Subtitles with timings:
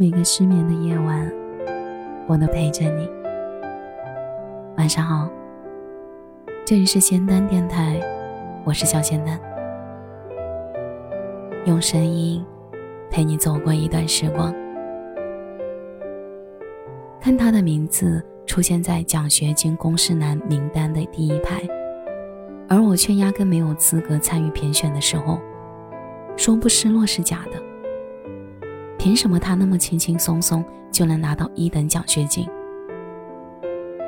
[0.00, 1.30] 每个失眠的夜晚，
[2.26, 3.06] 我都陪着你。
[4.78, 5.28] 晚上好，
[6.64, 8.00] 这里是仙丹电台，
[8.64, 9.38] 我是小仙丹，
[11.66, 12.42] 用声音
[13.10, 14.54] 陪你走过一段时光。
[17.20, 21.60] 看他的名字出现在奖学金公示栏名单的第一排，
[22.70, 25.38] 而我却压根没有资格参与评选的时候，
[26.38, 27.69] 说不失落是假的。
[29.02, 32.46] 凭什么他那么轻轻松松就能拿到一等奖学金？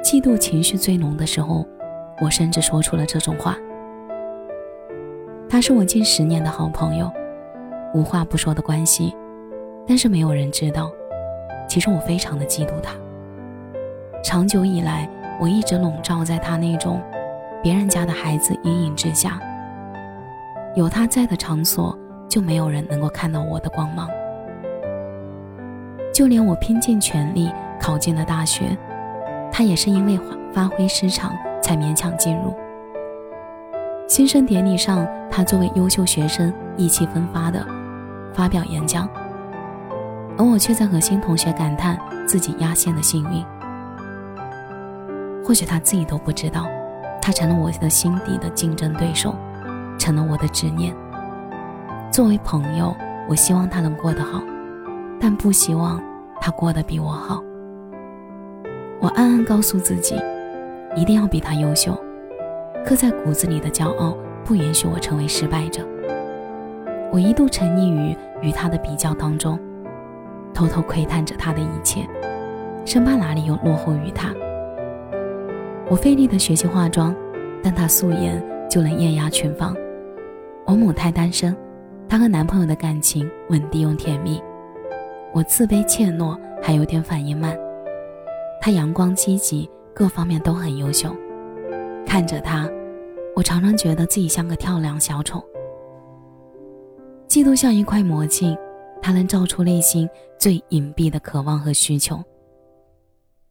[0.05, 1.67] 嫉妒情绪最浓的时候，
[2.21, 3.57] 我甚至说出了这种话。
[5.49, 7.11] 他是我近十年的好朋友，
[7.95, 9.17] 无话不说的关系，
[9.89, 10.93] 但是没有人知道，
[11.67, 12.93] 其实我非常的嫉妒他。
[14.23, 15.09] 长久以来，
[15.41, 17.01] 我一直笼罩在他那种
[17.63, 19.41] 别人家的孩子阴影之下。
[20.77, 24.07] 有他在的场所，就没有人能够看到我的光芒。
[26.23, 28.79] 就连我拼尽全力考进了大学，
[29.51, 30.17] 他也是因为
[30.53, 32.55] 发挥失常才勉强进入。
[34.07, 37.67] 新生典礼上，他作为优秀学生意气风发的
[38.33, 39.09] 发表演讲，
[40.39, 43.45] 而我却在和新同学感叹自己压线的幸运。
[45.45, 46.69] 或许他自己都不知道，
[47.21, 49.35] 他成了我的心底的竞争对手，
[49.99, 50.95] 成了我的执念。
[52.13, 52.97] 作为朋友，
[53.29, 54.41] 我希望他能过得好。
[55.21, 56.01] 但不希望
[56.43, 57.41] 他过得比我好。
[59.01, 60.21] 我暗暗告诉自己，
[60.97, 61.97] 一定要比他优秀。
[62.85, 65.87] 刻在骨子里的骄傲不允许我成为失败者。
[67.13, 69.57] 我一度沉溺于与他的比较当中，
[70.53, 72.09] 偷偷窥探着他的一切，
[72.85, 74.35] 生怕哪里又落后于他。
[75.89, 77.15] 我费力的学习化妆，
[77.63, 79.77] 但他素颜就能艳压群芳。
[80.67, 81.57] 我母胎单身，
[82.09, 84.43] 她和男朋友的感情稳定又甜蜜。
[85.35, 87.59] 我自卑怯懦，还有点反应慢。
[88.61, 91.15] 他阳光积极，各方面都很优秀。
[92.07, 92.69] 看着他，
[93.35, 95.43] 我常常觉得自己像个跳梁小丑。
[97.29, 98.57] 嫉妒像一块魔镜，
[99.01, 102.23] 它能照出内心最隐蔽的渴望和需求。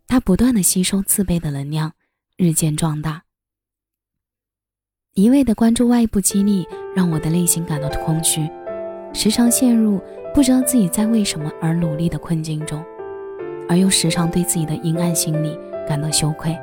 [0.08, 1.92] 它不断的吸收自卑的能量，
[2.38, 3.24] 日渐壮大。
[5.16, 8.48] 一味的关注外部激励，让我的内心感到空虚。
[9.14, 10.00] 时常陷入
[10.34, 12.82] 不知道自己在为什么而努力的困境中，
[13.68, 15.58] 而又时常对自己的阴暗心理
[15.88, 16.58] 感到羞愧。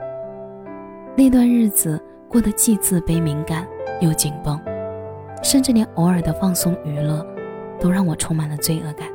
[1.14, 3.66] 那段日子过得既自卑、敏感
[4.00, 4.58] 又紧绷，
[5.42, 7.24] 甚至连偶尔的放松娱乐
[7.78, 9.08] 都让我充满了罪恶感。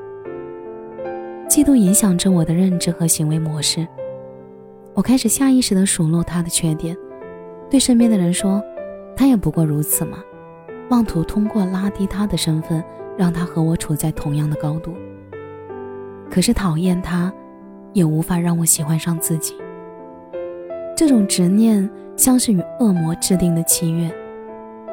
[1.50, 3.88] 嫉妒影响着我的认知和行为模式，
[4.94, 6.96] 我开始下意识地数落他的缺点，
[7.70, 8.62] 对身边的人说
[9.18, 10.20] ：“他也不过如此嘛。”
[10.90, 12.84] 妄图通过拉低他的身份。
[13.18, 14.94] 让他和我处在同样的高度。
[16.30, 17.32] 可是讨厌他，
[17.94, 19.56] 也无法让我喜欢上自己。
[20.96, 24.12] 这种执念像是与恶魔制定的契约，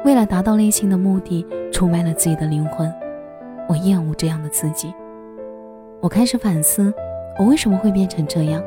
[0.03, 2.91] 为了达到内心的目的，出卖了自己的灵魂。
[3.67, 4.93] 我厌恶这样的自己。
[5.99, 6.93] 我开始反思，
[7.39, 8.61] 我为什么会变成这样？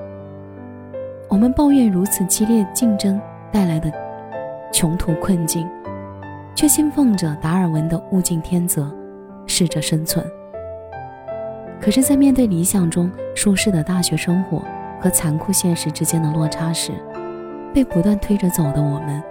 [1.28, 3.92] 我们抱怨如此激烈竞争带来的
[4.72, 5.69] 穷途困境，
[6.54, 8.88] 却信奉着达尔文的物竞天择。
[9.47, 10.25] 试着生存。
[11.81, 14.62] 可是，在面对理想中舒适的大学生活
[15.00, 16.93] 和残酷现实之间的落差时，
[17.75, 19.22] 被不断推着走的我们，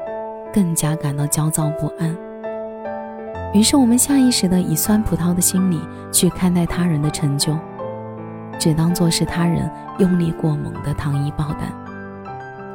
[0.54, 2.16] 更加感到焦躁不安。
[3.54, 5.80] 于是，我们下意识地以酸葡萄的心理
[6.12, 7.58] 去看待他人的成就，
[8.60, 11.72] 只当做是他人用力过猛的糖衣炮弹，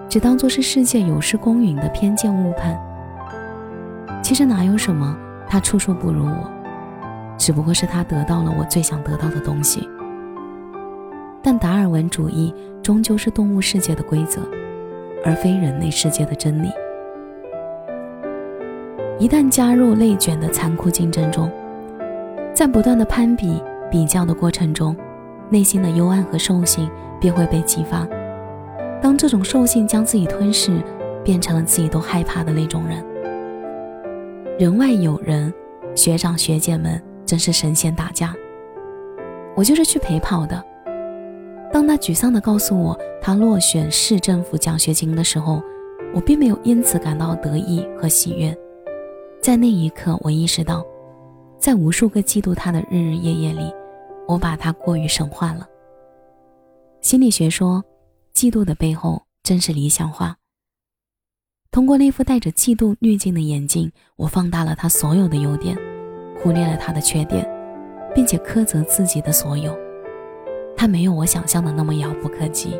[0.08, 2.76] 只当做是世界有失公允的偏见误判。
[4.22, 5.16] 其实哪有什么
[5.46, 6.57] 他处处不如我。
[7.48, 9.88] 只不过是他得到了我最想得到的东西，
[11.42, 14.42] 但达尔文主义终究是动物世界的规则，
[15.24, 16.68] 而非人类世界的真理。
[19.18, 21.50] 一旦加入内卷的残酷竞争中，
[22.52, 24.94] 在不断的攀比比较的过程中，
[25.48, 26.86] 内心的幽暗和兽性
[27.18, 28.06] 便会被激发。
[29.00, 30.82] 当这种兽性将自己吞噬，
[31.24, 33.02] 变成了自己都害怕的那种人，
[34.58, 35.50] 人外有人，
[35.94, 37.02] 学长学姐们。
[37.28, 38.34] 真是神仙打架，
[39.54, 40.64] 我就是去陪跑的。
[41.70, 45.62] 当他沮丧地告诉我他落选市政府奖学金的时候，
[46.14, 48.56] 我并没有因此感到得意和喜悦。
[49.42, 50.82] 在那一刻，我意识到，
[51.58, 53.70] 在无数个嫉妒他的日日夜夜里，
[54.26, 55.68] 我把他过于神化了。
[57.02, 57.84] 心理学说，
[58.34, 60.34] 嫉妒的背后正是理想化。
[61.70, 65.76] 通过那副带着嫉妒滤镜的眼镜，我放大了他所有的优点。
[66.38, 67.48] 忽略了他的缺点，
[68.14, 69.76] 并且苛责自己的所有。
[70.76, 72.78] 他没有我想象的那么遥不可及，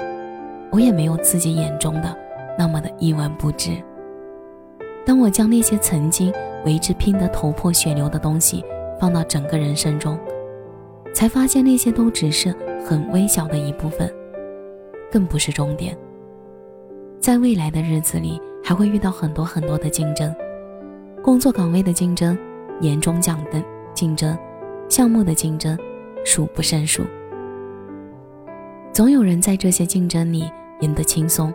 [0.71, 2.17] 我也没有自己眼中的
[2.57, 3.73] 那么的一文不值。
[5.05, 6.33] 当我将那些曾经
[6.65, 8.65] 为之拼得头破血流的东西
[9.01, 10.19] 放到整个人生中，
[11.13, 14.09] 才发现那些都只是很微小的一部分，
[15.11, 15.97] 更不是终点。
[17.19, 20.33] 在未来的日子里，还会遇到很多很多的竞争，
[21.23, 22.39] 工作岗位的竞争，
[22.81, 23.63] 年终奖的
[23.95, 24.37] 竞争，
[24.89, 25.79] 项目的竞争，
[26.25, 27.05] 数不胜数。
[28.93, 31.53] 总有人在这些竞争里赢得轻松，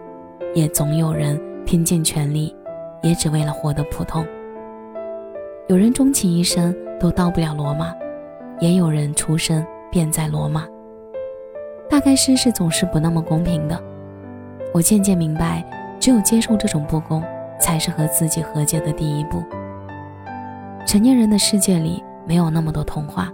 [0.53, 2.55] 也总有人拼尽全力。
[3.03, 4.25] 也只为了活得普通。
[5.67, 7.93] 有人终其一生都到不了罗马，
[8.61, 9.61] 也有人出生
[9.91, 10.65] 便在罗马。
[11.89, 13.77] 大概世事总是不那么公平的。
[14.73, 15.61] 我渐渐明白，
[15.99, 17.21] 只有接受这种不公，
[17.59, 19.43] 才是和自己和解的第一步。
[20.85, 23.31] 成年人的世界里没有那么多童话，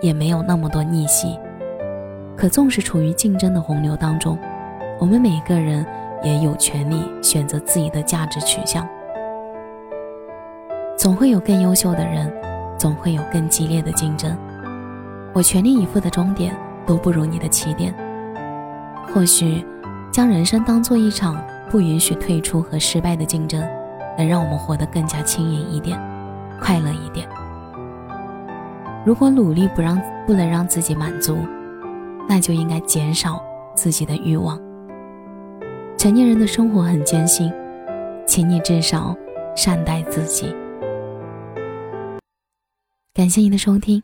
[0.00, 1.38] 也没有那么多逆袭。
[2.36, 4.38] 可纵使处于竞争的洪流当中，
[4.98, 5.84] 我们每个人
[6.22, 8.88] 也有权利选择自己的价值取向。
[10.96, 12.32] 总会有更优秀的人，
[12.78, 14.36] 总会有更激烈的竞争。
[15.32, 16.56] 我全力以赴的终点
[16.86, 17.92] 都不如你的起点。
[19.12, 19.64] 或许，
[20.12, 23.60] 将人生当做一场不允许退出和失败的竞争，
[24.16, 26.00] 能让我们活得更加轻盈一点，
[26.60, 27.28] 快乐一点。
[29.04, 31.36] 如果努力不让不能让自己满足，
[32.28, 33.42] 那就应该减少
[33.74, 34.58] 自己的欲望。
[35.98, 37.52] 成年人的生活很艰辛，
[38.26, 39.14] 请你至少
[39.54, 40.54] 善待自己。
[43.12, 44.02] 感谢您的收听，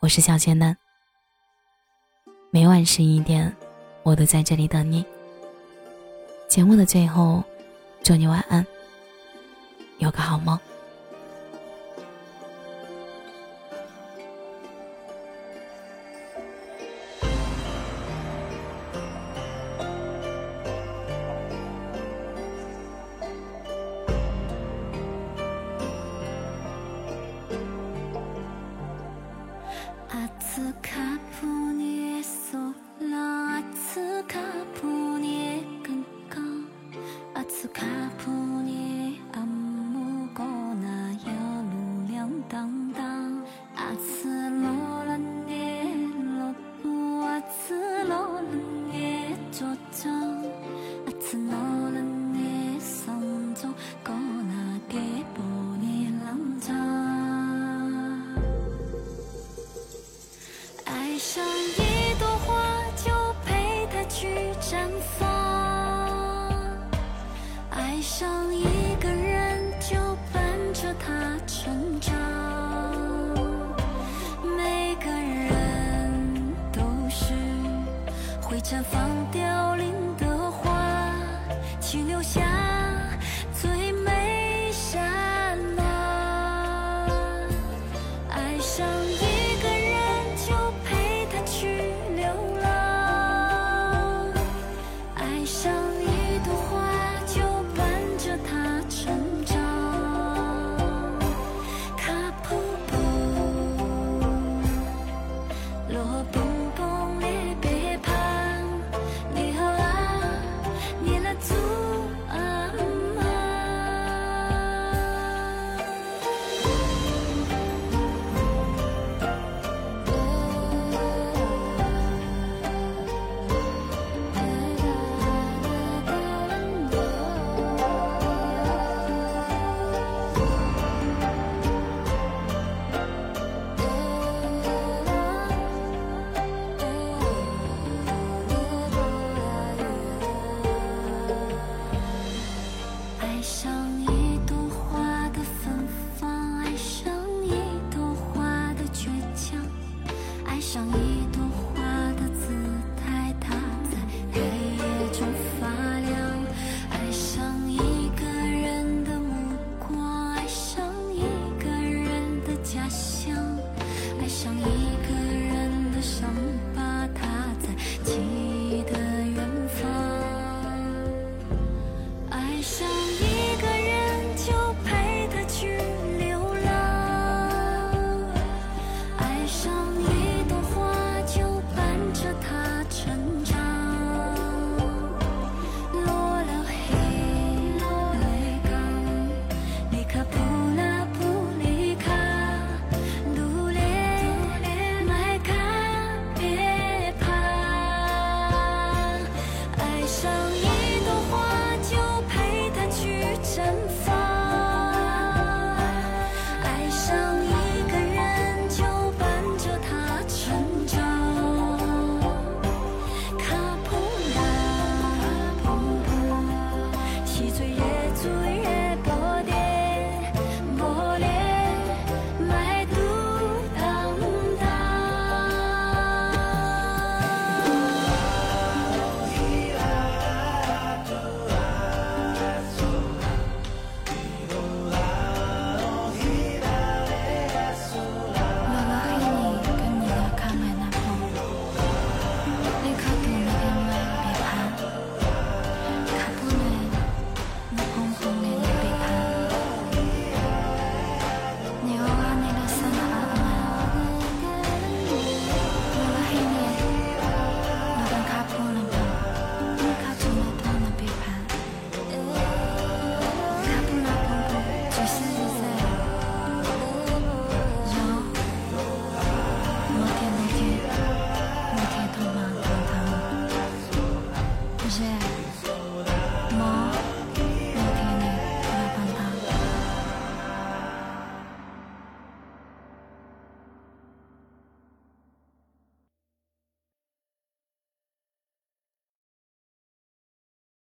[0.00, 0.76] 我是小仙嫩。
[2.50, 3.54] 每晚十一点，
[4.02, 5.04] 我都在这里等你。
[6.48, 7.42] 节目的最后，
[8.02, 8.66] 祝你晚安，
[9.98, 10.58] 有个好梦。
[30.12, 31.79] 暑かぶ